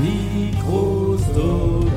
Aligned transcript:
Microsoft. 0.00 1.90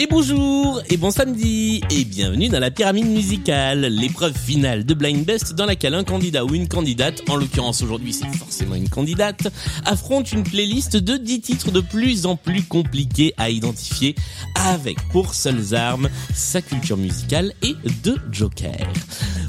Et 0.00 0.06
bonjour, 0.08 0.80
et 0.90 0.96
bon 0.96 1.10
samedi, 1.10 1.80
et 1.90 2.04
bienvenue 2.04 2.48
dans 2.48 2.60
la 2.60 2.70
pyramide 2.70 3.08
musicale, 3.08 3.80
l'épreuve 3.80 4.32
finale 4.32 4.84
de 4.84 4.94
Blind 4.94 5.24
Best 5.24 5.56
dans 5.56 5.66
laquelle 5.66 5.94
un 5.94 6.04
candidat 6.04 6.44
ou 6.44 6.54
une 6.54 6.68
candidate, 6.68 7.20
en 7.28 7.34
l'occurrence 7.34 7.82
aujourd'hui 7.82 8.12
c'est 8.12 8.32
forcément 8.36 8.76
une 8.76 8.88
candidate, 8.88 9.48
affronte 9.84 10.30
une 10.30 10.44
playlist 10.44 10.96
de 10.96 11.16
10 11.16 11.40
titres 11.40 11.72
de 11.72 11.80
plus 11.80 12.26
en 12.26 12.36
plus 12.36 12.62
compliqués 12.62 13.34
à 13.38 13.50
identifier 13.50 14.14
avec 14.54 14.98
pour 15.08 15.34
seules 15.34 15.74
armes 15.74 16.08
sa 16.32 16.62
culture 16.62 16.96
musicale 16.96 17.52
et 17.64 17.74
deux 18.04 18.18
jokers. 18.30 18.92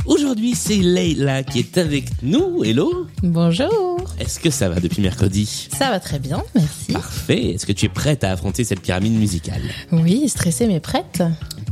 Aujourd'hui 0.08 0.56
c'est 0.56 0.78
Leila 0.78 1.44
qui 1.44 1.60
est 1.60 1.78
avec 1.78 2.06
nous, 2.24 2.64
hello 2.64 3.06
Bonjour. 3.22 4.00
Est-ce 4.20 4.40
que 4.40 4.50
ça 4.50 4.68
va 4.68 4.80
depuis 4.80 5.02
mercredi? 5.02 5.70
Ça 5.78 5.92
va 5.92 6.00
très 6.00 6.20
bien, 6.20 6.44
merci. 6.56 6.92
Parfait, 6.92 7.52
est-ce 7.52 7.66
que 7.66 7.72
tu 7.72 7.86
es 7.86 7.90
prête 7.90 8.24
à 8.24 8.32
affronter 8.32 8.64
cette 8.64 8.82
pyramide 8.82 9.14
musicale? 9.14 9.62
Oui, 9.92 10.24
stressée 10.40 10.68
mais 10.68 10.80
prête. 10.80 11.22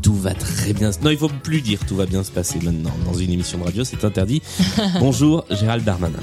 Tout 0.01 0.13
va 0.13 0.33
très 0.33 0.73
bien. 0.73 0.91
Non, 1.01 1.09
il 1.09 1.17
faut 1.17 1.29
plus 1.29 1.61
dire 1.61 1.79
tout 1.87 1.95
va 1.95 2.05
bien 2.05 2.21
se 2.21 2.31
passer 2.31 2.59
maintenant. 2.61 2.91
Dans 3.05 3.13
une 3.13 3.31
émission 3.31 3.57
de 3.57 3.63
radio, 3.63 3.85
c'est 3.85 4.03
interdit. 4.03 4.41
Bonjour, 4.99 5.45
Gérald 5.49 5.85
Darmanin. 5.85 6.19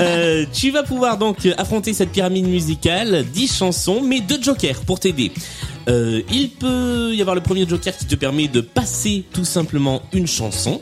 Euh, 0.00 0.46
tu 0.52 0.72
vas 0.72 0.82
pouvoir 0.82 1.16
donc 1.16 1.46
affronter 1.56 1.92
cette 1.92 2.10
pyramide 2.10 2.48
musicale, 2.48 3.24
10 3.32 3.56
chansons, 3.58 4.02
mais 4.02 4.18
deux 4.20 4.42
jokers 4.42 4.80
pour 4.80 4.98
t'aider. 4.98 5.30
Euh, 5.88 6.22
il 6.32 6.50
peut 6.50 7.14
y 7.14 7.20
avoir 7.20 7.36
le 7.36 7.40
premier 7.40 7.68
joker 7.68 7.96
qui 7.96 8.06
te 8.06 8.16
permet 8.16 8.48
de 8.48 8.60
passer 8.60 9.24
tout 9.32 9.44
simplement 9.44 10.02
une 10.12 10.26
chanson. 10.26 10.80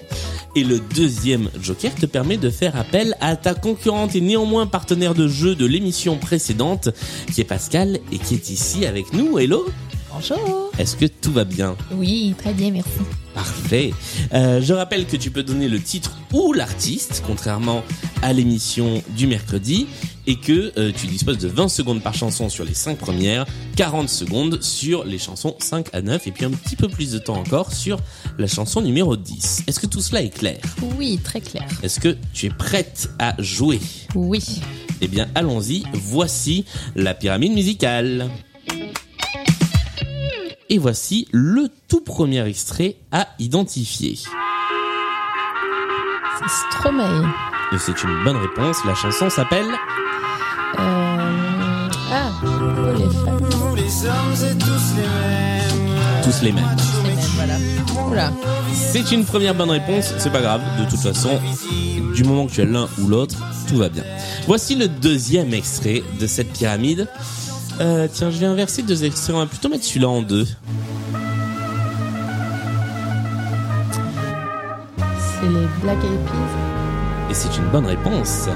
Et 0.56 0.64
le 0.64 0.80
deuxième 0.80 1.50
joker 1.60 1.94
te 1.94 2.06
permet 2.06 2.38
de 2.38 2.48
faire 2.48 2.76
appel 2.76 3.14
à 3.20 3.36
ta 3.36 3.52
concurrente 3.52 4.14
et 4.16 4.22
néanmoins 4.22 4.66
partenaire 4.66 5.14
de 5.14 5.28
jeu 5.28 5.54
de 5.54 5.66
l'émission 5.66 6.16
précédente, 6.16 6.88
qui 7.30 7.42
est 7.42 7.44
Pascal 7.44 7.98
et 8.10 8.18
qui 8.18 8.34
est 8.34 8.48
ici 8.48 8.86
avec 8.86 9.12
nous. 9.12 9.38
Hello 9.38 9.66
Bonjour. 10.14 10.70
Est-ce 10.78 10.96
que 10.96 11.06
tout 11.06 11.32
va 11.32 11.44
bien 11.44 11.76
Oui, 11.90 12.36
très 12.38 12.52
bien, 12.52 12.70
merci. 12.70 12.90
Parfait. 13.34 13.92
Euh, 14.32 14.62
je 14.62 14.72
rappelle 14.72 15.06
que 15.06 15.16
tu 15.16 15.32
peux 15.32 15.42
donner 15.42 15.68
le 15.68 15.80
titre 15.80 16.16
ou 16.32 16.52
l'artiste, 16.52 17.24
contrairement 17.26 17.82
à 18.22 18.32
l'émission 18.32 19.02
du 19.16 19.26
mercredi, 19.26 19.88
et 20.28 20.36
que 20.36 20.72
euh, 20.78 20.92
tu 20.96 21.08
disposes 21.08 21.38
de 21.38 21.48
20 21.48 21.68
secondes 21.68 22.00
par 22.00 22.14
chanson 22.14 22.48
sur 22.48 22.64
les 22.64 22.74
5 22.74 22.96
premières, 22.96 23.44
40 23.74 24.08
secondes 24.08 24.62
sur 24.62 25.04
les 25.04 25.18
chansons 25.18 25.56
5 25.58 25.88
à 25.92 26.00
9, 26.00 26.28
et 26.28 26.30
puis 26.30 26.44
un 26.44 26.50
petit 26.52 26.76
peu 26.76 26.88
plus 26.88 27.10
de 27.10 27.18
temps 27.18 27.36
encore 27.36 27.72
sur 27.72 27.98
la 28.38 28.46
chanson 28.46 28.82
numéro 28.82 29.16
10. 29.16 29.64
Est-ce 29.66 29.80
que 29.80 29.86
tout 29.86 30.00
cela 30.00 30.22
est 30.22 30.30
clair? 30.30 30.60
Oui, 30.96 31.18
très 31.24 31.40
clair. 31.40 31.66
Est-ce 31.82 31.98
que 31.98 32.16
tu 32.32 32.46
es 32.46 32.50
prête 32.50 33.10
à 33.18 33.34
jouer? 33.40 33.80
Oui. 34.14 34.60
Eh 35.00 35.08
bien, 35.08 35.28
allons-y. 35.34 35.82
Voici 35.92 36.64
la 36.94 37.14
pyramide 37.14 37.52
musicale. 37.52 38.30
Et 40.70 40.78
voici 40.78 41.28
le 41.32 41.68
tout 41.88 42.00
premier 42.00 42.46
extrait 42.48 42.96
à 43.12 43.28
identifier. 43.38 44.18
C'est 46.38 46.48
Stromae. 46.70 47.26
Et 47.72 47.78
c'est 47.78 48.02
une 48.02 48.24
bonne 48.24 48.36
réponse. 48.36 48.84
La 48.84 48.94
chanson 48.94 49.28
s'appelle 49.30 49.66
Euh... 50.78 51.88
Ah, 52.12 52.30
les 53.76 53.88
femmes. 53.88 54.34
Tous 56.22 56.42
les 56.42 56.52
mêmes. 56.52 56.64
Les 57.04 57.10
mêmes, 57.46 57.84
voilà. 58.06 58.32
C'est 58.72 59.12
une 59.12 59.24
première 59.24 59.54
bonne 59.54 59.70
réponse. 59.70 60.14
C'est 60.18 60.32
pas 60.32 60.40
grave. 60.40 60.62
De 60.78 60.88
toute 60.88 61.00
façon, 61.00 61.38
du 62.14 62.24
moment 62.24 62.46
que 62.46 62.52
tu 62.52 62.62
as 62.62 62.64
l'un 62.64 62.88
ou 63.00 63.08
l'autre, 63.08 63.36
tout 63.68 63.76
va 63.76 63.88
bien. 63.88 64.04
Voici 64.46 64.74
le 64.76 64.88
deuxième 64.88 65.52
extrait 65.52 66.02
de 66.18 66.26
cette 66.26 66.52
pyramide. 66.52 67.08
Euh, 67.80 68.06
tiens, 68.12 68.30
je 68.30 68.38
vais 68.38 68.46
inverser 68.46 68.82
deux 68.82 69.04
extraits. 69.04 69.34
On 69.34 69.38
va 69.38 69.46
plutôt 69.46 69.68
mettre 69.68 69.84
celui-là 69.84 70.08
en 70.08 70.22
deux. 70.22 70.46
C'est 74.96 75.48
les 75.48 75.66
Black 75.82 75.98
Eyed 76.04 76.20
Peas. 76.26 77.30
Et 77.30 77.34
c'est 77.34 77.56
une 77.58 77.68
bonne 77.70 77.86
réponse. 77.86 78.48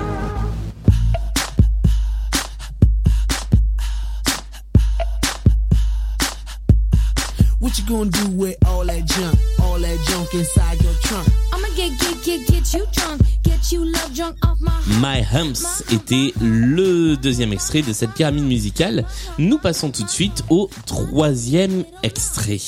You 7.78 7.84
gonna 7.86 8.10
do 8.10 8.28
with 8.36 8.56
all 8.66 8.84
that 8.84 9.04
junk? 9.04 9.38
All 9.62 9.78
that 9.78 9.98
junk 10.08 10.34
inside 10.34 10.82
your 10.82 10.94
trunk? 11.02 11.28
I'ma 11.52 11.68
get, 11.76 11.98
get, 12.00 12.24
get, 12.24 12.46
get 12.46 12.74
you 12.74 12.86
drunk, 12.92 13.22
get 13.42 13.72
you 13.72 13.84
love 13.84 14.14
drunk 14.14 14.36
off 14.44 14.58
my 14.60 14.72
My 15.00 15.22
Humps 15.22 15.84
était 15.92 16.32
le 16.40 17.16
deuxième 17.16 17.52
extrait 17.52 17.82
de 17.82 17.92
cette 17.92 18.12
pyramide 18.12 18.44
musicale. 18.44 19.04
Nous 19.38 19.58
passons 19.58 19.90
tout 19.90 20.02
de 20.02 20.08
suite 20.08 20.44
au 20.48 20.70
troisième 20.86 21.84
extrait. 22.02 22.58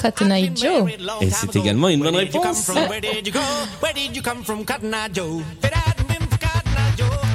Cotton 0.00 0.30
Eye 0.30 0.50
Joe. 0.54 0.90
Et 1.20 1.30
c'est 1.30 1.56
également 1.56 1.88
une 1.88 2.00
bonne 2.00 2.16
réponse. 2.16 2.70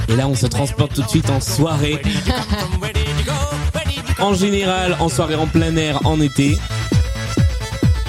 Et 0.10 0.16
là, 0.16 0.28
on 0.28 0.36
se 0.36 0.48
transporte 0.48 0.94
tout 0.94 1.02
de 1.02 1.10
suite 1.10 1.30
en 1.30 1.40
soirée. 1.40 2.02
En 4.20 4.34
général, 4.34 4.98
en 5.00 5.10
soirée 5.10 5.36
en 5.36 5.46
plein 5.48 5.76
air, 5.76 6.00
en 6.06 6.20
été, 6.20 6.58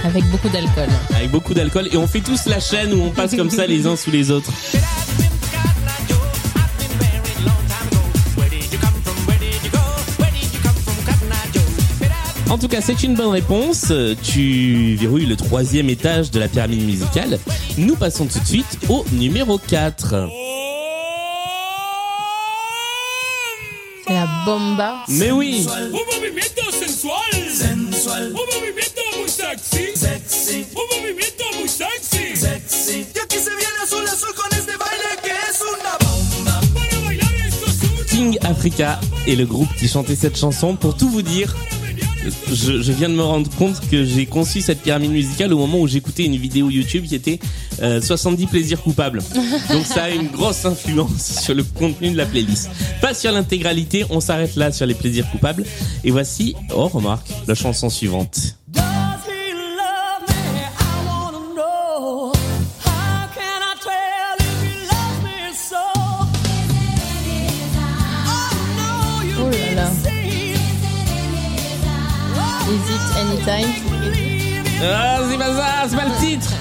Avec 0.04 0.24
beaucoup 0.30 0.48
d'alcool. 0.48 0.88
avec 1.14 1.30
beaucoup 1.30 1.54
d'alcool. 1.54 1.88
Et 1.92 1.96
on 1.96 2.06
fait 2.06 2.20
tous 2.20 2.46
la 2.46 2.60
chaîne 2.60 2.92
où 2.94 3.02
on 3.02 3.10
passe 3.10 3.36
comme 3.36 3.50
ça 3.50 3.66
les 3.66 3.86
uns 3.86 3.96
sous 3.96 4.10
les 4.10 4.30
autres. 4.30 4.52
En 12.50 12.56
tout 12.56 12.69
cas, 12.69 12.80
c'est 12.80 13.02
une 13.02 13.14
bonne 13.14 13.28
réponse. 13.28 13.92
Tu 14.22 14.94
verrouilles 14.98 15.26
le 15.26 15.36
troisième 15.36 15.90
étage 15.90 16.30
de 16.30 16.40
la 16.40 16.48
pyramide 16.48 16.84
musicale. 16.84 17.38
Nous 17.76 17.94
passons 17.94 18.26
tout 18.26 18.38
de 18.40 18.46
suite 18.46 18.78
au 18.88 19.04
numéro 19.12 19.58
4. 19.58 20.28
Esto 37.48 37.66
es 37.66 37.82
un 37.82 38.06
King 38.06 38.38
Africa 38.42 39.00
est 39.26 39.37
le 39.37 39.44
groupe 39.44 39.69
qui 39.78 39.87
chantait 39.87 40.16
cette 40.16 40.38
chanson. 40.38 40.76
Pour 40.76 40.97
tout 40.97 41.10
vous 41.10 41.22
dire, 41.22 41.54
je, 42.52 42.82
je 42.82 42.92
viens 42.92 43.08
de 43.08 43.14
me 43.14 43.22
rendre 43.22 43.50
compte 43.56 43.80
que 43.90 44.04
j'ai 44.04 44.26
conçu 44.26 44.60
cette 44.60 44.82
pyramide 44.82 45.10
musicale 45.10 45.52
au 45.52 45.58
moment 45.58 45.80
où 45.80 45.86
j'écoutais 45.86 46.24
une 46.24 46.36
vidéo 46.36 46.70
YouTube 46.70 47.04
qui 47.06 47.14
était 47.14 47.38
euh, 47.82 48.00
70 48.00 48.46
plaisirs 48.46 48.82
coupables. 48.82 49.22
Donc 49.70 49.86
ça 49.86 50.04
a 50.04 50.10
une 50.10 50.28
grosse 50.28 50.64
influence 50.64 51.40
sur 51.42 51.54
le 51.54 51.64
contenu 51.64 52.10
de 52.10 52.16
la 52.16 52.26
playlist. 52.26 52.70
Pas 53.00 53.14
sur 53.14 53.32
l'intégralité, 53.32 54.04
on 54.10 54.20
s'arrête 54.20 54.56
là 54.56 54.72
sur 54.72 54.86
les 54.86 54.94
plaisirs 54.94 55.30
coupables. 55.30 55.64
Et 56.04 56.10
voici, 56.10 56.54
oh 56.74 56.88
remarque, 56.88 57.28
la 57.46 57.54
chanson 57.54 57.88
suivante. 57.88 58.56
Does 69.78 69.94
he 70.04 70.04
love 70.04 70.18
anytime 73.28 73.70
Ah, 74.82 75.19
c'est 75.30 75.38
pas 75.38 75.54
ça, 75.54 75.88
c'est 75.88 75.96
pas 75.96 76.04
le 76.04 76.26
titre. 76.26 76.52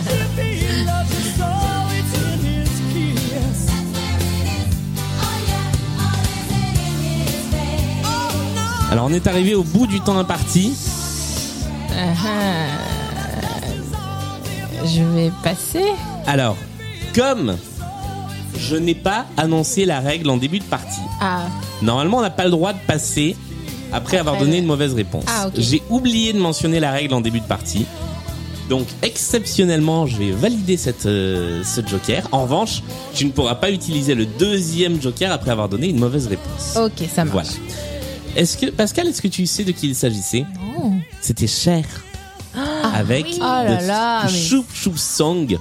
Alors 8.92 9.06
on 9.06 9.14
est 9.14 9.28
arrivé 9.28 9.54
au 9.54 9.64
bout 9.64 9.86
du 9.88 10.00
temps 10.00 10.18
imparti. 10.18 10.74
Ah. 11.92 12.68
Je 14.86 15.04
vais 15.04 15.32
passer. 15.44 15.84
Alors, 16.26 16.56
comme 17.14 17.58
je 18.58 18.76
n'ai 18.76 18.96
pas 18.96 19.26
annoncé 19.36 19.86
la 19.86 20.00
règle 20.00 20.30
en 20.30 20.38
début 20.38 20.60
de 20.60 20.64
partie, 20.64 21.02
Ah, 21.20 21.42
Normalement, 21.82 22.18
on 22.18 22.22
n'a 22.22 22.30
pas 22.30 22.46
le 22.46 22.52
droit 22.52 22.74
de 22.74 22.80
passer 22.88 23.36
après 23.92 24.18
avoir 24.18 24.38
donné 24.38 24.54
ouais. 24.54 24.58
une 24.60 24.66
mauvaise 24.66 24.94
réponse. 24.94 25.24
Ah, 25.28 25.48
ok. 25.48 25.54
J'ai 25.58 25.82
oublié 25.90 26.34
de 26.34 26.40
mentionner 26.40 26.80
la 26.80 26.92
règle 26.92 27.14
en 27.14 27.22
début 27.22 27.40
de 27.40 27.46
partie. 27.46 27.86
Donc 28.70 28.86
exceptionnellement, 29.02 30.08
je 30.08 30.18
vais 30.18 30.32
valider 30.32 30.76
cette, 30.78 31.06
euh, 31.06 31.64
ce 31.64 31.80
joker. 31.86 32.28
En 32.34 32.44
revanche, 32.44 32.84
tu 33.14 33.26
ne 33.26 33.32
pourras 33.32 33.56
pas 33.56 33.72
utiliser 33.72 34.14
le 34.14 34.26
deuxième 34.26 35.02
joker 35.02 35.32
après 35.32 35.52
avoir 35.52 35.70
donné 35.70 35.88
une 35.90 36.00
mauvaise 36.00 36.28
réponse. 36.28 36.76
Ok, 36.76 37.08
ça 37.14 37.24
marche. 37.24 37.32
Voilà. 37.48 37.50
Est-ce 38.36 38.58
que 38.58 38.66
Pascal, 38.68 39.08
est-ce 39.08 39.22
que 39.22 39.30
tu 39.30 39.46
sais 39.46 39.64
de 39.64 39.72
qui 39.72 39.88
il 39.88 39.96
s'agissait? 39.96 40.46
Non. 40.78 40.94
C'était 41.22 41.48
Cher. 41.48 41.86
avec 42.94 43.26
Oh 43.36 43.40
là 43.40 43.82
le 43.82 43.88
là, 43.88 44.24
mais- 44.26 44.30
Choup 44.32 44.66
Choup 44.74 44.98
Song. 44.98 45.58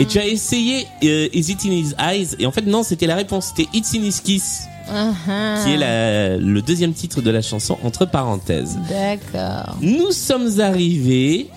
Et 0.00 0.04
tu 0.06 0.18
as 0.18 0.26
essayé 0.26 0.86
euh, 1.04 1.28
Is 1.32 1.52
It 1.52 1.60
in 1.64 1.70
His 1.70 1.94
Eyes 1.98 2.28
Et 2.38 2.46
en 2.46 2.52
fait 2.52 2.66
non, 2.66 2.82
c'était 2.82 3.06
la 3.06 3.16
réponse. 3.16 3.52
C'était 3.54 3.68
It's 3.72 3.94
in 3.94 4.02
His 4.02 4.20
Kiss, 4.22 4.62
Uh-huh. 4.90 5.64
qui 5.64 5.72
est 5.72 5.76
la- 5.76 6.36
le 6.36 6.62
deuxième 6.62 6.92
titre 6.92 7.22
de 7.22 7.30
la 7.30 7.42
chanson 7.42 7.78
entre 7.84 8.04
parenthèses. 8.06 8.78
D'accord. 8.88 9.76
Nous 9.80 10.10
sommes 10.12 10.60
arrivés 10.60 11.48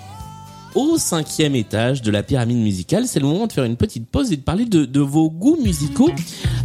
au 0.75 0.97
cinquième 0.97 1.55
étage 1.55 2.01
de 2.01 2.11
la 2.11 2.21
pyramide 2.23 2.57
musicale. 2.57 3.05
C'est 3.07 3.19
le 3.19 3.25
moment 3.27 3.47
de 3.47 3.53
faire 3.53 3.63
une 3.63 3.77
petite 3.77 4.07
pause 4.09 4.31
et 4.31 4.37
de 4.37 4.41
parler 4.41 4.65
de, 4.65 4.85
de 4.85 4.99
vos 4.99 5.29
goûts 5.29 5.57
musicaux. 5.63 6.11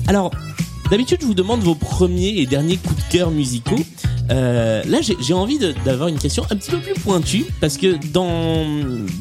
Alors, 0.07 0.31
d'habitude, 0.91 1.19
je 1.21 1.27
vous 1.27 1.35
demande 1.35 1.61
vos 1.61 1.75
premiers 1.77 2.39
et 2.39 2.47
derniers 2.47 2.77
coups 2.77 2.97
de 3.07 3.13
cœur 3.13 3.31
musicaux. 3.31 3.79
Euh, 4.31 4.83
là, 4.85 4.99
j'ai 5.01 5.35
envie 5.35 5.59
d'avoir 5.85 6.09
une 6.09 6.19
question 6.19 6.45
un 6.51 6.57
petit 6.57 6.71
peu 6.71 6.79
plus 6.79 6.95
pointue 6.95 7.45
parce 7.61 7.77
que 7.77 7.99
dans 8.13 8.65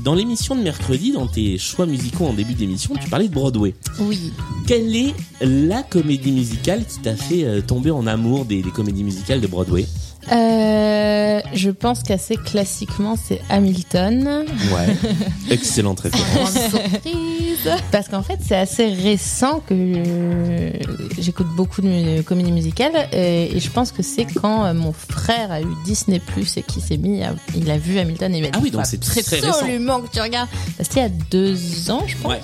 dans 0.04 0.14
l'émission 0.14 0.56
de 0.56 0.62
mercredi, 0.62 1.12
dans 1.12 1.28
tes 1.28 1.58
choix 1.58 1.86
musicaux 1.86 2.26
en 2.28 2.34
début 2.34 2.54
d'émission, 2.54 2.94
tu 3.02 3.10
parlais 3.10 3.28
de 3.28 3.34
Broadway. 3.34 3.74
Oui. 4.00 4.32
Quelle 4.68 4.96
est 4.96 5.14
la 5.42 5.82
comédie 5.84 6.32
musicale 6.32 6.86
qui 6.86 7.00
t'a 7.00 7.16
fait 7.16 7.44
euh, 7.44 7.62
tomber 7.62 7.92
en 7.92 8.06
amour 8.06 8.46
des, 8.46 8.62
des 8.62 8.72
comédies 8.72 9.04
musicales 9.04 9.42
de 9.42 9.48
Broadway? 9.48 9.88
Euh, 10.32 11.40
je 11.54 11.70
pense 11.70 12.04
qu'assez 12.04 12.36
classiquement, 12.36 13.16
c'est 13.22 13.42
Hamilton. 13.50 14.46
Ouais, 14.74 14.96
excellente 15.50 16.02
référence. 16.02 16.52
surprise. 16.54 17.70
Parce 17.92 18.08
qu'en 18.10 18.22
fait, 18.24 18.38
c'est 18.46 18.56
assez 18.58 18.88
récent 18.88 19.62
que 19.68 20.72
j'écoute 21.20 21.48
beaucoup 21.56 21.82
de 21.82 22.22
comédies 22.22 22.52
musicales 22.52 22.92
euh, 23.14 23.48
et 23.54 23.60
je 23.60 23.70
pense 23.70 23.92
que 23.92 24.04
c'est 24.04 24.26
quand 24.26 24.66
euh, 24.66 24.74
mon 24.74 24.94
frère 24.94 25.52
a 25.52 25.62
eu 25.62 25.68
Disney 25.86 26.20
Plus 26.20 26.58
et 26.58 26.64
qu'il 26.64 26.82
s'est 26.84 26.98
mis, 26.98 27.24
à- 27.24 27.34
il 27.56 27.70
a 27.72 27.78
vu 27.78 27.98
Hamilton 28.00 28.34
et 28.34 28.38
il 28.38 28.42
m'a 28.42 28.48
dit, 28.50 28.54
Ah 28.56 28.60
oui, 28.62 28.72
donc 28.72 28.82
Faut 28.82 28.88
c'est 28.90 29.00
très, 29.00 29.22
très 29.24 29.38
récent. 29.38 29.50
absolument 29.60 30.02
que 30.02 30.12
tu 30.12 30.22
regardes. 30.22 30.50
C'était 30.80 31.00
il 31.00 31.04
y 31.04 31.06
a 31.06 31.10
deux 31.32 31.92
ans, 31.92 32.04
je 32.08 32.16
pense. 32.18 32.32
Ouais. 32.32 32.42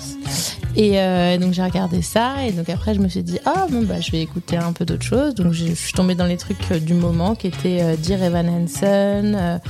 Et 0.76 1.00
euh, 1.00 1.38
donc 1.38 1.54
j'ai 1.54 1.62
regardé 1.62 2.02
ça 2.02 2.46
et 2.46 2.52
donc 2.52 2.68
après 2.68 2.94
je 2.94 3.00
me 3.00 3.08
suis 3.08 3.22
dit 3.22 3.38
ah 3.46 3.66
bon 3.70 3.82
bah 3.82 3.98
je 4.00 4.12
vais 4.12 4.20
écouter 4.20 4.58
un 4.58 4.72
peu 4.72 4.84
d'autres 4.84 5.04
choses. 5.04 5.34
Donc 5.34 5.52
je 5.52 5.72
suis 5.72 5.94
tombée 5.94 6.14
dans 6.14 6.26
les 6.26 6.36
trucs 6.36 6.70
euh, 6.70 6.78
du 6.78 6.92
moment 6.92 7.34
qui 7.34 7.46
étaient 7.46 7.80
euh, 7.80 7.96
Dear 7.96 8.22
Evan 8.22 8.46
Hansen 8.46 9.60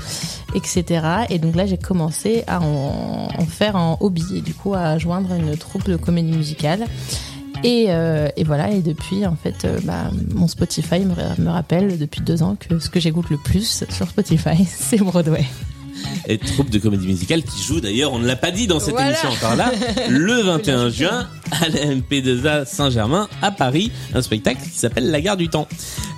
etc 0.55 1.27
et 1.29 1.39
donc 1.39 1.55
là 1.55 1.67
j'ai 1.67 1.79
commencé 1.79 2.43
à 2.49 2.61
en, 2.61 3.29
faire 3.49 3.77
en 3.77 3.99
hobby 4.01 4.25
et 4.37 4.41
du 4.41 4.53
coup 4.53 4.75
à 4.75 4.99
joindre 4.99 5.33
une 5.33 5.57
troupe 5.57 5.89
de 5.89 5.97
comédie 5.97 6.37
musicale. 6.37 6.85
Et, 7.63 7.89
voilà 8.45 8.71
et 8.71 8.81
depuis 8.81 9.27
en 9.27 9.37
fait 9.37 9.67
bah, 9.85 10.11
mon 10.35 10.47
Spotify 10.47 11.01
me 11.01 11.49
rappelle 11.49 11.99
depuis 11.99 12.21
deux 12.21 12.43
ans 12.43 12.57
que 12.57 12.79
ce 12.79 12.91
que 12.91 13.01
j'écoute 13.01 13.31
le 13.31 13.39
plus 13.39 13.85
sur 13.89 14.09
Spotify 14.09 14.65
c'est 14.67 14.99
Broadway 14.99 15.45
et 16.29 16.39
troupe 16.39 16.71
de 16.71 16.79
comédie 16.79 17.07
musicale 17.07 17.43
qui 17.43 17.63
joue 17.63 17.81
d'ailleurs, 17.81 18.13
on 18.13 18.19
ne 18.19 18.27
l'a 18.27 18.37
pas 18.37 18.51
dit 18.51 18.67
dans 18.67 18.81
cette 18.81 18.95
Voilà. 18.95 19.09
émission 19.11 19.29
encore 19.31 19.57
là, 19.57 19.73
le 20.09 20.41
21 20.43 20.91
juin 20.91 21.29
à 21.53 21.69
la 21.69 21.95
MP2A 21.95 22.65
Saint-Germain 22.67 23.29
à 23.43 23.51
Paris, 23.53 23.93
un 24.15 24.23
spectacle 24.23 24.61
qui 24.63 24.79
s'appelle 24.79 25.11
La 25.11 25.21
Gare 25.21 25.37
du 25.37 25.49
Temps. 25.49 25.69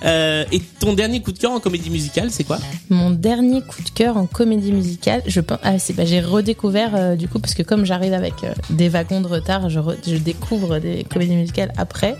Euh, 0.05 0.43
et 0.51 0.59
ton 0.79 0.93
dernier 0.93 1.21
coup 1.21 1.31
de 1.31 1.37
cœur 1.37 1.51
en 1.51 1.59
comédie 1.59 1.89
musicale, 1.89 2.29
c'est 2.31 2.43
quoi? 2.45 2.57
Mon 2.89 3.11
dernier 3.11 3.61
coup 3.61 3.83
de 3.83 3.89
cœur 3.89 4.17
en 4.17 4.25
comédie 4.25 4.71
musicale, 4.71 5.21
je 5.27 5.39
pense, 5.41 5.59
ah, 5.61 5.77
c'est, 5.77 5.93
bah, 5.93 6.05
j'ai 6.05 6.21
redécouvert 6.21 6.91
euh, 6.95 7.15
du 7.15 7.27
coup 7.27 7.39
parce 7.39 7.53
que 7.53 7.63
comme 7.63 7.85
j'arrive 7.85 8.13
avec 8.13 8.33
euh, 8.43 8.53
des 8.69 8.89
wagons 8.89 9.21
de 9.21 9.27
retard, 9.27 9.69
je, 9.69 9.79
re- 9.79 9.97
je 10.07 10.15
découvre 10.15 10.79
des 10.79 11.03
comédies 11.03 11.35
musicales 11.35 11.73
après 11.77 12.15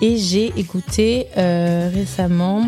et 0.00 0.16
j'ai 0.16 0.52
écouté 0.56 1.26
récemment, 1.36 2.66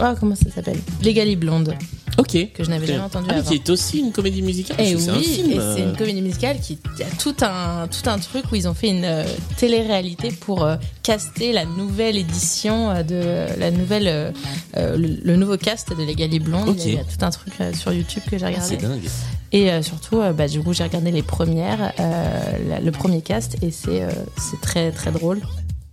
ah, 0.00 0.14
comment 0.18 0.34
ça 0.34 0.50
s'appelle, 0.50 0.78
Legally 1.02 1.36
Blonde 1.36 1.74
Ok. 2.16 2.36
que 2.52 2.64
je 2.64 2.70
n'avais 2.70 2.86
jamais 2.86 2.98
entendu 3.00 3.28
Ah, 3.30 3.34
avant. 3.36 3.48
qui 3.48 3.54
est 3.54 3.70
aussi 3.70 4.00
une 4.00 4.10
comédie 4.10 4.42
musicale 4.42 4.76
Et 4.80 4.92
parce 4.94 5.06
que 5.06 5.10
oui, 5.12 5.24
c'est 5.24 5.30
un 5.40 5.44
film. 5.44 5.50
et 5.52 5.74
c'est 5.76 5.82
une 5.82 5.96
comédie 5.96 6.20
musicale 6.22 6.58
qui 6.60 6.76
a 7.00 7.16
tout 7.16 7.36
un 7.42 7.86
tout 7.86 8.10
un 8.10 8.18
truc 8.18 8.44
où 8.50 8.56
ils 8.56 8.66
ont 8.66 8.74
fait 8.74 8.88
une 8.88 9.04
euh, 9.04 9.24
télé-réalité 9.56 10.32
pour 10.32 10.64
euh, 10.64 10.76
caster 11.04 11.52
la 11.52 11.64
nouvelle 11.64 12.16
édition 12.16 12.90
euh, 12.90 13.02
de 13.04 13.58
la 13.60 13.70
nouvelle 13.70 14.34
le, 14.76 14.96
le 15.22 15.36
nouveau 15.36 15.56
cast 15.56 15.90
de 15.96 16.02
Legally 16.02 16.40
Blonde. 16.40 16.70
Ok. 16.70 16.76
Il, 16.78 16.84
y 16.86 16.88
a, 16.88 16.92
il 16.92 16.96
y 16.96 16.98
a 16.98 17.04
tout 17.04 17.24
un 17.24 17.30
truc 17.30 17.54
sur 17.76 17.92
YouTube 17.92 18.22
que 18.28 18.36
j'ai 18.36 18.46
ah, 18.46 18.48
regardé. 18.48 18.68
c'est 18.68 18.82
dingue. 18.82 19.08
Et 19.52 19.82
surtout, 19.82 20.20
bah, 20.36 20.46
du 20.48 20.60
coup, 20.60 20.72
j'ai 20.74 20.82
regardé 20.84 21.10
les 21.10 21.22
premières, 21.22 21.92
la- 21.98 22.80
le 22.80 22.90
premier 22.90 23.22
cast, 23.22 23.56
et 23.62 23.70
c'est 23.70 24.02
c'est 24.36 24.60
très 24.60 24.90
très 24.90 25.10
drôle 25.12 25.40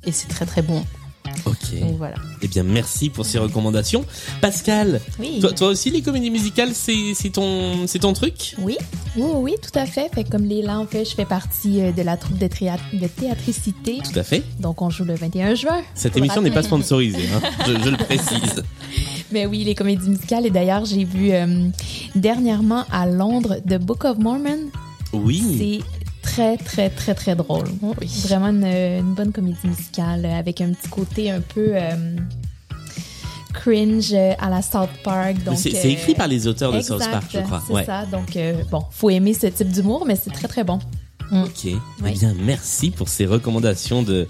et 0.05 0.11
c'est 0.11 0.27
très 0.27 0.45
très 0.45 0.61
bon. 0.61 0.83
Ok. 1.45 1.79
Donc 1.79 1.97
voilà. 1.97 2.15
Eh 2.41 2.47
bien, 2.47 2.63
merci 2.63 3.09
pour 3.09 3.25
ces 3.25 3.37
recommandations. 3.37 4.03
Pascal, 4.41 4.99
Oui. 5.19 5.39
toi, 5.39 5.51
toi 5.53 5.67
aussi, 5.69 5.91
les 5.91 6.01
comédies 6.01 6.31
musicales, 6.31 6.71
c'est 6.73 7.13
ton, 7.31 7.85
ton 8.01 8.13
truc? 8.13 8.55
Oui, 8.59 8.77
oui, 9.15 9.29
oui, 9.35 9.55
tout 9.61 9.77
à 9.77 9.85
fait. 9.85 10.09
Fait 10.13 10.23
comme 10.23 10.45
Léla, 10.45 10.79
en 10.79 10.87
fait, 10.87 11.05
je 11.05 11.13
fais 11.15 11.25
partie 11.25 11.81
euh, 11.81 11.91
de 11.91 12.01
la 12.01 12.17
troupe 12.17 12.37
de, 12.37 12.47
théâ- 12.47 12.77
de 12.93 13.07
théâtricité. 13.07 13.99
Tout 14.03 14.17
à 14.19 14.23
fait. 14.23 14.43
Donc, 14.59 14.81
on 14.81 14.89
joue 14.89 15.03
le 15.05 15.13
21 15.15 15.55
juin. 15.55 15.81
Cette 15.93 16.17
émission 16.17 16.41
n'est 16.41 16.51
pas 16.51 16.63
sponsorisée, 16.63 17.27
hein. 17.33 17.41
je, 17.67 17.73
je 17.83 17.89
le 17.89 17.97
précise. 18.03 18.63
Mais 19.31 19.45
oui, 19.45 19.63
les 19.63 19.75
comédies 19.75 20.09
musicales. 20.09 20.45
Et 20.45 20.51
d'ailleurs, 20.51 20.85
j'ai 20.85 21.03
vu 21.03 21.31
euh, 21.31 21.67
dernièrement 22.15 22.85
à 22.91 23.05
Londres 23.05 23.57
The 23.67 23.77
Book 23.77 24.05
of 24.05 24.17
Mormon. 24.17 24.57
Oui. 25.13 25.83
Très, 26.35 26.57
très, 26.57 26.89
très, 26.89 27.15
très 27.15 27.35
drôle. 27.35 27.63
Vraiment 28.23 28.47
une, 28.49 28.65
une 28.65 29.13
bonne 29.13 29.31
comédie 29.31 29.55
musicale 29.63 30.25
euh, 30.25 30.37
avec 30.39 30.59
un 30.59 30.71
petit 30.73 30.89
côté 30.89 31.31
un 31.31 31.39
peu 31.39 31.69
euh, 31.73 32.15
cringe 33.53 34.11
euh, 34.13 34.33
à 34.39 34.49
la 34.49 34.61
South 34.61 34.89
Park. 35.03 35.37
C'est 35.55 35.73
euh, 35.75 35.89
écrit 35.89 36.13
par 36.13 36.27
les 36.27 36.45
auteurs 36.47 36.73
de 36.73 36.81
South 36.81 36.99
Park, 36.99 37.25
je 37.33 37.39
crois. 37.39 37.63
C'est 37.65 37.73
Ouais. 37.73 37.85
ça. 37.85 38.05
Donc, 38.05 38.35
euh, 38.35 38.53
bon, 38.69 38.83
faut 38.91 39.09
aimer 39.09 39.33
ce 39.33 39.47
type 39.47 39.69
d'humour, 39.69 40.03
mais 40.05 40.15
c'est 40.15 40.29
très, 40.31 40.47
très 40.49 40.63
bon. 40.63 40.79
Ok. 41.31 41.65
Eh 41.65 41.77
Oui. 42.03 42.11
bien, 42.19 42.35
merci 42.39 42.91
pour 42.91 43.07
ces 43.09 43.25
recommandations 43.25 44.03
de, 44.03 44.27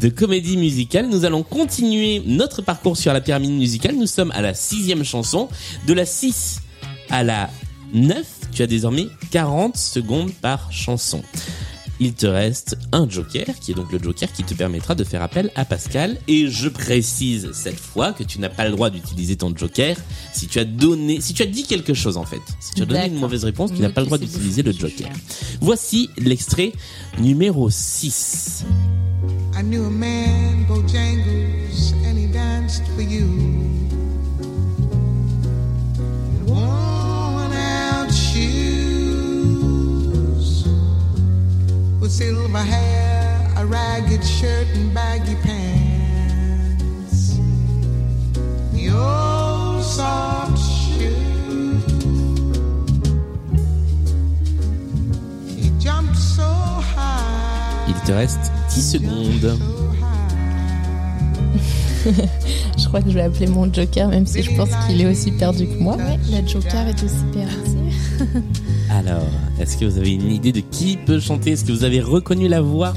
de 0.00 0.08
comédie 0.08 0.56
musicale. 0.56 1.06
Nous 1.08 1.24
allons 1.24 1.42
continuer 1.42 2.22
notre 2.26 2.62
parcours 2.62 2.96
sur 2.96 3.12
la 3.12 3.20
pyramide 3.20 3.52
musicale. 3.52 3.94
Nous 3.94 4.06
sommes 4.08 4.32
à 4.32 4.40
la 4.40 4.54
sixième 4.54 5.04
chanson. 5.04 5.48
De 5.86 5.92
la 5.92 6.06
6 6.06 6.62
à 7.10 7.22
la 7.22 7.50
9, 7.92 8.26
tu 8.52 8.62
as 8.62 8.66
désormais 8.66 9.08
40 9.30 9.76
secondes 9.76 10.32
par 10.32 10.72
chanson. 10.72 11.22
Il 11.98 12.12
te 12.12 12.26
reste 12.26 12.76
un 12.92 13.08
joker, 13.08 13.46
qui 13.58 13.72
est 13.72 13.74
donc 13.74 13.90
le 13.90 13.98
joker 13.98 14.30
qui 14.30 14.44
te 14.44 14.52
permettra 14.52 14.94
de 14.94 15.02
faire 15.02 15.22
appel 15.22 15.50
à 15.54 15.64
Pascal. 15.64 16.18
Et 16.28 16.48
je 16.48 16.68
précise 16.68 17.52
cette 17.52 17.80
fois 17.80 18.12
que 18.12 18.22
tu 18.22 18.38
n'as 18.38 18.50
pas 18.50 18.66
le 18.66 18.72
droit 18.72 18.90
d'utiliser 18.90 19.36
ton 19.36 19.56
joker 19.56 19.96
si 20.32 20.46
tu 20.46 20.58
as 20.58 20.64
donné, 20.64 21.22
si 21.22 21.32
tu 21.32 21.42
as 21.42 21.46
dit 21.46 21.64
quelque 21.64 21.94
chose 21.94 22.18
en 22.18 22.24
fait. 22.24 22.42
Si 22.60 22.74
tu 22.74 22.82
as 22.82 22.86
donné 22.86 23.06
une 23.06 23.18
mauvaise 23.18 23.44
réponse, 23.44 23.72
tu 23.72 23.80
n'as 23.80 23.88
pas 23.88 24.02
le 24.02 24.06
droit 24.06 24.18
d'utiliser 24.18 24.62
le 24.62 24.72
joker. 24.72 25.08
Voici 25.60 26.10
l'extrait 26.18 26.72
numéro 27.18 27.70
6. 27.70 28.64
I 29.58 29.62
knew 29.62 29.86
a 29.86 29.90
man, 29.90 30.66
Bojangles, 30.68 31.94
and 32.04 32.18
he 32.18 32.26
danced 32.26 32.86
for 32.94 33.00
you. 33.00 33.35
With 42.06 42.14
silver 42.14 42.58
hair, 42.58 43.52
a 43.56 43.66
ragged 43.66 44.24
shirt, 44.24 44.66
and 44.76 44.94
baggy 44.94 45.34
pants. 45.42 47.38
The 48.72 48.90
old 48.90 49.82
soft 49.82 50.56
shoe. 50.56 51.80
He 55.48 55.70
jumped 55.80 56.16
so 56.16 56.44
high. 56.94 57.88
Il 57.88 57.94
te 58.06 58.12
reste 58.12 58.52
10 58.70 58.82
secondes. 58.82 59.58
Je 62.78 62.86
crois 62.86 63.02
que 63.02 63.10
je 63.10 63.14
vais 63.14 63.22
appeler 63.22 63.48
mon 63.48 63.72
Joker, 63.72 64.08
même 64.08 64.26
si 64.26 64.44
je 64.44 64.54
pense 64.54 64.68
qu'il 64.86 65.00
est 65.00 65.06
aussi 65.06 65.32
perdu 65.32 65.66
que 65.66 65.82
moi. 65.82 65.96
Ouais, 65.96 66.20
le 66.30 66.46
Joker 66.46 66.86
est 66.86 67.02
aussi 67.02 67.24
perdu. 67.32 67.85
Alors, 68.90 69.26
est-ce 69.60 69.76
que 69.76 69.84
vous 69.84 69.98
avez 69.98 70.12
une 70.12 70.30
idée 70.30 70.52
de 70.52 70.60
qui 70.60 70.96
peut 70.96 71.20
chanter? 71.20 71.52
Est-ce 71.52 71.64
que 71.64 71.72
vous 71.72 71.84
avez 71.84 72.00
reconnu 72.00 72.48
la 72.48 72.60
voix? 72.60 72.92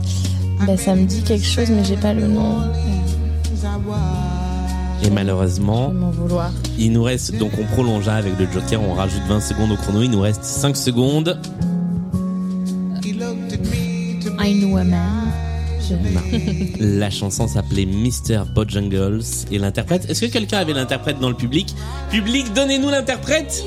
Bah, 0.65 0.77
ça 0.77 0.95
me 0.95 1.05
dit 1.05 1.21
quelque 1.23 1.45
chose, 1.45 1.69
mais 1.69 1.83
j'ai 1.83 1.97
pas 1.97 2.13
le 2.13 2.27
nom. 2.27 2.59
Et 5.03 5.09
malheureusement, 5.09 5.93
vouloir. 6.11 6.51
il 6.77 6.91
nous 6.91 7.03
reste, 7.03 7.38
donc 7.38 7.51
on 7.57 7.63
prolonge 7.73 8.09
hein, 8.09 8.15
avec 8.15 8.38
le 8.38 8.51
joker, 8.51 8.81
on 8.81 8.93
rajoute 8.93 9.21
20 9.29 9.39
secondes 9.39 9.71
au 9.71 9.77
chrono, 9.77 10.01
il 10.01 10.11
nous 10.11 10.19
reste 10.19 10.43
5 10.43 10.75
secondes. 10.75 11.39
I 14.41 14.53
know 14.59 14.77
a 14.77 14.83
man. 14.83 15.19
La 16.79 17.09
chanson 17.09 17.47
s'appelait 17.47 17.85
Mr. 17.85 18.43
Bojangles 18.53 19.23
et 19.51 19.57
l'interprète, 19.57 20.09
est-ce 20.09 20.21
que 20.21 20.31
quelqu'un 20.31 20.59
avait 20.59 20.73
l'interprète 20.73 21.19
dans 21.19 21.29
le 21.29 21.35
public? 21.35 21.73
Public, 22.11 22.53
donnez-nous 22.53 22.89
l'interprète 22.89 23.63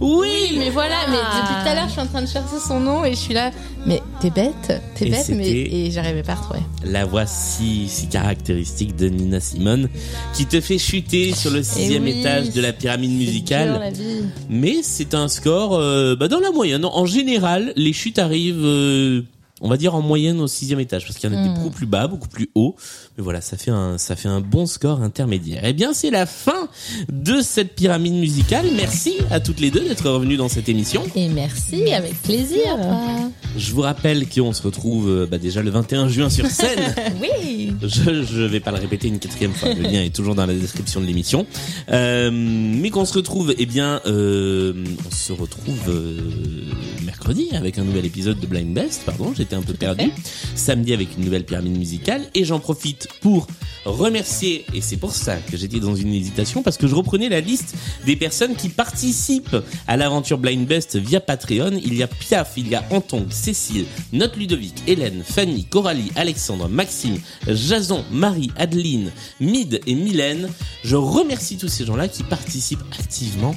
Oui, 0.00 0.54
Mais 0.56 0.70
voilà, 0.70 0.94
mais 1.08 1.16
depuis 1.16 1.54
tout 1.62 1.68
à 1.68 1.74
l'heure, 1.74 1.86
je 1.86 1.92
suis 1.92 2.00
en 2.00 2.06
train 2.06 2.22
de 2.22 2.28
chercher 2.28 2.58
son 2.64 2.78
nom 2.80 3.04
et 3.04 3.10
je 3.10 3.16
suis 3.16 3.34
là. 3.34 3.50
Mais 3.86 4.00
t'es 4.20 4.30
bête, 4.30 4.80
t'es 4.94 5.06
Et 5.06 5.10
bête, 5.10 5.28
mais 5.30 5.44
c'était- 5.44 5.76
et 5.76 5.90
j'arrivais 5.90 6.22
pas 6.22 6.32
à 6.32 6.34
retrouver. 6.36 6.60
la 6.84 7.04
voix 7.04 7.26
si, 7.26 7.88
si 7.88 8.08
caractéristique 8.08 8.94
de 8.96 9.08
Nina 9.08 9.40
Simone 9.40 9.88
qui 10.34 10.46
te 10.46 10.60
fait 10.60 10.78
chuter 10.78 11.32
sur 11.34 11.50
le 11.50 11.62
sixième 11.62 12.04
oui, 12.04 12.20
étage 12.20 12.50
de 12.50 12.60
la 12.60 12.72
pyramide 12.72 13.10
C'est 13.10 13.16
dur, 13.16 13.26
musicale. 13.26 13.78
la 13.80 13.90
vie. 13.90 14.22
Mais 14.48 14.76
c'est 14.82 15.14
un 15.14 15.26
score 15.28 15.74
euh, 15.76 16.14
bah, 16.16 16.28
dans 16.28 16.40
la 16.40 16.50
moyenne. 16.50 16.84
En 16.84 17.06
général, 17.06 17.72
les 17.76 17.92
chutes 17.92 18.18
arrivent, 18.18 18.64
euh, 18.64 19.22
on 19.60 19.68
va 19.68 19.76
dire 19.76 19.94
en 19.94 20.00
moyenne 20.02 20.40
au 20.40 20.46
sixième 20.46 20.80
étage, 20.80 21.04
parce 21.06 21.18
qu'il 21.18 21.30
y 21.30 21.34
en 21.34 21.38
a 21.38 21.42
des 21.42 21.48
Hmm. 21.48 21.54
beaucoup 21.54 21.70
plus 21.70 21.86
bas, 21.86 22.06
beaucoup 22.06 22.28
plus 22.28 22.50
hauts. 22.54 22.76
Mais 23.16 23.24
voilà, 23.24 23.40
ça 23.40 23.56
fait 23.56 23.70
un, 23.70 23.98
ça 23.98 24.16
fait 24.16 24.28
un 24.28 24.40
bon 24.40 24.66
score 24.66 25.02
intermédiaire. 25.02 25.62
Eh 25.64 25.72
bien, 25.72 25.92
c'est 25.92 26.10
la 26.10 26.26
fin 26.26 26.68
de 27.10 27.40
cette 27.40 27.74
pyramide 27.74 28.14
musicale. 28.14 28.66
Merci 28.76 29.14
à 29.30 29.40
toutes 29.40 29.60
les 29.60 29.70
deux 29.70 29.80
d'être 29.80 30.08
revenues 30.08 30.36
dans 30.36 30.48
cette 30.48 30.68
émission. 30.68 31.02
Et 31.16 31.28
merci, 31.28 31.92
avec 31.92 32.20
plaisir. 32.22 32.76
Je 33.56 33.72
vous 33.72 33.80
rappelle 33.82 34.28
qu'on 34.28 34.52
se 34.52 34.62
retrouve 34.62 35.08
euh, 35.08 35.26
bah, 35.26 35.38
déjà 35.38 35.62
le 35.62 35.70
21 35.70 36.08
juin 36.08 36.30
sur 36.30 36.46
scène. 36.46 36.94
Oui. 37.20 37.72
Je 37.82 38.22
je 38.22 38.42
vais 38.42 38.60
pas 38.60 38.70
le 38.70 38.78
répéter 38.78 39.08
une 39.08 39.18
quatrième 39.18 39.52
fois. 39.52 39.72
Le 39.74 39.82
lien 39.82 40.02
est 40.02 40.14
toujours 40.14 40.34
dans 40.34 40.46
la 40.46 40.54
description 40.54 41.00
de 41.00 41.06
l'émission. 41.06 41.46
Euh, 41.90 42.30
mais 42.32 42.90
qu'on 42.90 43.04
se 43.04 43.14
retrouve, 43.14 43.54
eh 43.58 43.66
bien, 43.66 44.00
euh, 44.06 44.84
on 45.06 45.10
se 45.14 45.32
retrouve 45.32 45.80
euh, 45.88 46.18
mercredi 47.04 47.48
avec 47.52 47.78
un 47.78 47.84
nouvel 47.84 48.06
épisode 48.06 48.38
de 48.38 48.46
Blind 48.46 48.72
Best. 48.72 49.02
Pardon, 49.04 49.32
un 49.54 49.62
peu 49.62 49.74
perdu. 49.74 50.10
Samedi 50.54 50.92
avec 50.92 51.16
une 51.16 51.24
nouvelle 51.24 51.44
pyramide 51.44 51.76
musicale. 51.76 52.22
Et 52.34 52.44
j'en 52.44 52.60
profite 52.60 53.08
pour 53.20 53.46
remercier, 53.84 54.66
et 54.74 54.80
c'est 54.80 54.96
pour 54.98 55.14
ça 55.14 55.36
que 55.36 55.56
j'étais 55.56 55.80
dans 55.80 55.94
une 55.94 56.12
hésitation, 56.12 56.62
parce 56.62 56.76
que 56.76 56.86
je 56.86 56.94
reprenais 56.94 57.28
la 57.28 57.40
liste 57.40 57.74
des 58.04 58.16
personnes 58.16 58.54
qui 58.54 58.68
participent 58.68 59.56
à 59.86 59.96
l'aventure 59.96 60.36
Blind 60.38 60.66
Best 60.66 60.96
via 60.96 61.20
Patreon. 61.20 61.72
Il 61.82 61.94
y 61.94 62.02
a 62.02 62.06
Piaf, 62.06 62.52
il 62.56 62.68
y 62.68 62.74
a 62.74 62.84
Anton, 62.90 63.26
Cécile, 63.30 63.86
Note 64.12 64.36
Ludovic, 64.36 64.74
Hélène, 64.86 65.22
Fanny, 65.24 65.64
Coralie, 65.64 66.10
Alexandre, 66.16 66.68
Maxime, 66.68 67.18
Jason, 67.46 68.04
Marie, 68.10 68.50
Adeline, 68.56 69.10
Mid 69.40 69.80
et 69.86 69.94
Mylène. 69.94 70.48
Je 70.84 70.96
remercie 70.96 71.56
tous 71.56 71.68
ces 71.68 71.86
gens-là 71.86 72.08
qui 72.08 72.24
participent 72.24 72.84
activement 72.98 73.54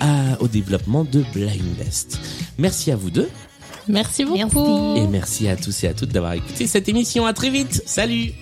à- 0.00 0.36
au 0.42 0.48
développement 0.48 1.04
de 1.04 1.24
Blind 1.32 1.76
Best. 1.78 2.18
Merci 2.58 2.90
à 2.90 2.96
vous 2.96 3.10
deux 3.10 3.28
Merci 3.88 4.24
beaucoup. 4.24 4.38
Merci. 4.38 5.00
et 5.00 5.06
merci 5.06 5.48
à 5.48 5.56
tous 5.56 5.84
et 5.84 5.88
à 5.88 5.94
toutes 5.94 6.10
d'avoir 6.10 6.32
écouté 6.32 6.66
cette 6.66 6.88
émission. 6.88 7.26
À 7.26 7.32
très 7.32 7.50
vite. 7.50 7.82
Salut 7.86 8.32